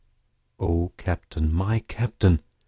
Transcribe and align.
O 0.59 0.91
Captain! 0.97 1.53
my 1.53 1.77
Captain! 1.81 2.41